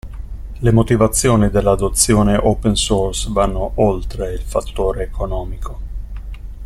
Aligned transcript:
Le 0.63 0.71
motivazioni 0.71 1.51
dell'adozione 1.51 2.35
open 2.35 2.73
source 2.75 3.27
vanno 3.31 3.73
oltre 3.75 4.33
il 4.33 4.41
fattore 4.41 5.03
economico. 5.03 5.77